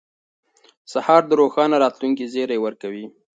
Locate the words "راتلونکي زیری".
1.83-2.57